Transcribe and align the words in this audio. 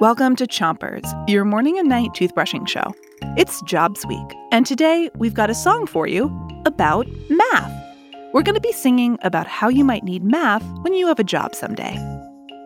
Welcome 0.00 0.36
to 0.36 0.46
Chompers, 0.46 1.04
your 1.28 1.44
morning 1.44 1.78
and 1.78 1.88
night 1.88 2.10
toothbrushing 2.10 2.68
show. 2.68 2.94
It's 3.36 3.62
Jobs 3.62 4.04
Week, 4.06 4.36
and 4.52 4.66
today 4.66 5.10
we've 5.16 5.34
got 5.34 5.50
a 5.50 5.54
song 5.54 5.86
for 5.86 6.06
you 6.06 6.30
about 6.66 7.06
math. 7.30 7.72
We're 8.32 8.42
going 8.42 8.54
to 8.54 8.60
be 8.60 8.72
singing 8.72 9.18
about 9.22 9.46
how 9.46 9.68
you 9.68 9.84
might 9.84 10.04
need 10.04 10.24
math 10.24 10.64
when 10.82 10.94
you 10.94 11.06
have 11.06 11.18
a 11.18 11.24
job 11.24 11.54
someday. 11.54 11.96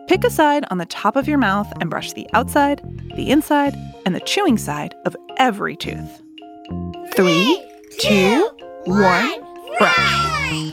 Pick 0.07 0.23
a 0.23 0.29
side 0.29 0.65
on 0.71 0.79
the 0.79 0.85
top 0.85 1.15
of 1.15 1.27
your 1.27 1.37
mouth 1.37 1.71
and 1.79 1.89
brush 1.89 2.13
the 2.13 2.27
outside, 2.33 2.81
the 3.15 3.29
inside, 3.29 3.75
and 4.05 4.15
the 4.15 4.19
chewing 4.21 4.57
side 4.57 4.95
of 5.05 5.15
every 5.37 5.75
tooth. 5.75 6.21
Three, 7.15 7.65
two, 7.99 8.49
one, 8.85 9.45
brush. 9.77 10.68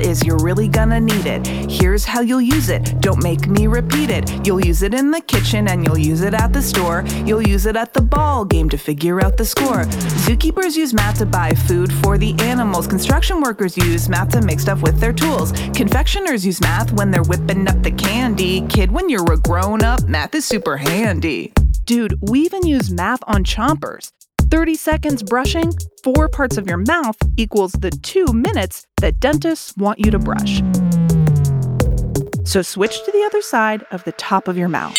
Is 0.00 0.24
you're 0.24 0.38
really 0.38 0.68
gonna 0.68 1.00
need 1.00 1.26
it. 1.26 1.46
Here's 1.70 2.04
how 2.04 2.20
you'll 2.20 2.40
use 2.40 2.68
it. 2.68 3.00
Don't 3.00 3.22
make 3.22 3.46
me 3.46 3.66
repeat 3.66 4.10
it. 4.10 4.46
You'll 4.46 4.64
use 4.64 4.82
it 4.82 4.94
in 4.94 5.10
the 5.10 5.20
kitchen 5.20 5.68
and 5.68 5.84
you'll 5.84 5.98
use 5.98 6.22
it 6.22 6.34
at 6.34 6.52
the 6.52 6.62
store. 6.62 7.04
You'll 7.24 7.46
use 7.46 7.66
it 7.66 7.76
at 7.76 7.94
the 7.94 8.00
ball 8.00 8.44
game 8.44 8.68
to 8.70 8.78
figure 8.78 9.22
out 9.24 9.36
the 9.36 9.44
score. 9.44 9.84
Zookeepers 10.26 10.76
use 10.76 10.92
math 10.92 11.18
to 11.18 11.26
buy 11.26 11.54
food 11.54 11.92
for 11.92 12.18
the 12.18 12.34
animals. 12.40 12.86
Construction 12.86 13.40
workers 13.40 13.76
use 13.76 14.08
math 14.08 14.30
to 14.30 14.42
make 14.42 14.60
stuff 14.60 14.82
with 14.82 14.98
their 14.98 15.12
tools. 15.12 15.52
Confectioners 15.74 16.44
use 16.44 16.60
math 16.60 16.92
when 16.92 17.10
they're 17.10 17.22
whipping 17.22 17.68
up 17.68 17.82
the 17.82 17.92
candy. 17.92 18.66
Kid, 18.68 18.90
when 18.90 19.08
you're 19.08 19.32
a 19.32 19.36
grown 19.38 19.82
up, 19.82 20.04
math 20.04 20.34
is 20.34 20.44
super 20.44 20.76
handy. 20.76 21.52
Dude, 21.84 22.18
we 22.20 22.40
even 22.40 22.66
use 22.66 22.90
math 22.90 23.20
on 23.26 23.44
chompers. 23.44 24.10
30 24.50 24.74
seconds 24.76 25.22
brushing, 25.22 25.72
four 26.02 26.28
parts 26.28 26.56
of 26.56 26.66
your 26.66 26.78
mouth 26.78 27.16
equals 27.36 27.72
the 27.72 27.90
two 27.90 28.24
minutes 28.32 28.86
that 29.00 29.20
dentists 29.20 29.76
want 29.76 29.98
you 29.98 30.10
to 30.10 30.18
brush. 30.18 30.62
So 32.44 32.62
switch 32.62 33.04
to 33.04 33.12
the 33.12 33.24
other 33.26 33.42
side 33.42 33.84
of 33.90 34.04
the 34.04 34.12
top 34.12 34.48
of 34.48 34.56
your 34.56 34.68
mouth. 34.68 34.96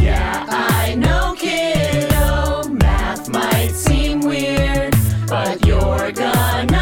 Yeah, 0.00 0.46
I 0.48 0.94
know, 0.94 1.34
kiddo, 1.36 2.68
math 2.74 3.28
might 3.28 3.72
seem 3.72 4.20
weird, 4.20 4.94
but 5.26 5.66
you're 5.66 6.12
gonna 6.12 6.77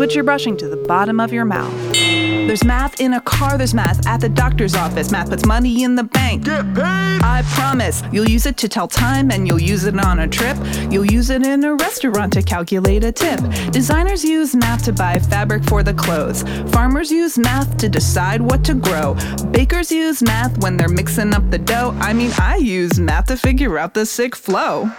Switch 0.00 0.14
your 0.14 0.24
brushing 0.24 0.56
to 0.56 0.66
the 0.66 0.78
bottom 0.78 1.20
of 1.20 1.30
your 1.30 1.44
mouth. 1.44 1.74
There's 1.92 2.64
math 2.64 3.02
in 3.02 3.12
a 3.12 3.20
car, 3.20 3.58
there's 3.58 3.74
math 3.74 4.06
at 4.06 4.22
the 4.22 4.30
doctor's 4.30 4.74
office. 4.74 5.10
Math 5.10 5.28
puts 5.28 5.44
money 5.44 5.82
in 5.82 5.94
the 5.94 6.04
bank. 6.04 6.44
Get 6.46 6.64
paid! 6.74 7.20
I 7.22 7.42
promise. 7.48 8.02
You'll 8.10 8.30
use 8.30 8.46
it 8.46 8.56
to 8.56 8.68
tell 8.68 8.88
time 8.88 9.30
and 9.30 9.46
you'll 9.46 9.60
use 9.60 9.84
it 9.84 10.02
on 10.02 10.20
a 10.20 10.26
trip. 10.26 10.56
You'll 10.90 11.04
use 11.04 11.28
it 11.28 11.46
in 11.46 11.62
a 11.64 11.74
restaurant 11.74 12.32
to 12.32 12.42
calculate 12.42 13.04
a 13.04 13.12
tip. 13.12 13.40
Designers 13.72 14.24
use 14.24 14.56
math 14.56 14.86
to 14.86 14.94
buy 14.94 15.18
fabric 15.18 15.64
for 15.64 15.82
the 15.82 15.92
clothes. 15.92 16.44
Farmers 16.72 17.10
use 17.10 17.36
math 17.36 17.76
to 17.76 17.90
decide 17.90 18.40
what 18.40 18.64
to 18.64 18.72
grow. 18.72 19.18
Bakers 19.50 19.92
use 19.92 20.22
math 20.22 20.62
when 20.62 20.78
they're 20.78 20.88
mixing 20.88 21.34
up 21.34 21.50
the 21.50 21.58
dough. 21.58 21.94
I 22.00 22.14
mean, 22.14 22.30
I 22.38 22.56
use 22.56 22.98
math 22.98 23.26
to 23.26 23.36
figure 23.36 23.76
out 23.76 23.92
the 23.92 24.06
sick 24.06 24.34
flow. 24.34 24.90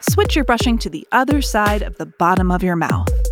Switch 0.00 0.34
your 0.34 0.44
brushing 0.44 0.76
to 0.78 0.90
the 0.90 1.06
other 1.12 1.40
side 1.40 1.82
of 1.82 1.98
the 1.98 2.06
bottom 2.06 2.50
of 2.50 2.64
your 2.64 2.74
mouth. 2.74 3.23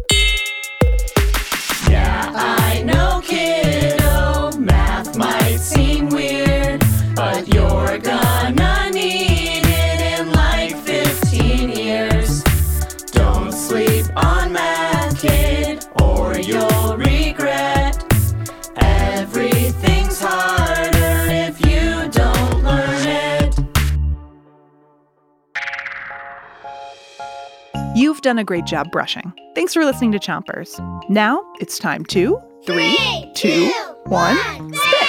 You've 27.94 28.22
done 28.22 28.38
a 28.38 28.44
great 28.44 28.64
job 28.64 28.90
brushing. 28.90 29.34
Thanks 29.54 29.74
for 29.74 29.84
listening 29.84 30.12
to 30.12 30.18
Chompers. 30.18 30.80
Now 31.10 31.44
it's 31.60 31.78
time 31.78 32.06
to 32.06 32.40
three, 32.64 33.30
two, 33.34 33.70
one, 34.04 34.38
spit. 34.72 35.08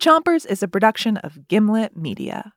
Chompers 0.00 0.46
is 0.46 0.62
a 0.62 0.68
production 0.68 1.18
of 1.18 1.46
Gimlet 1.48 1.94
Media. 1.94 2.54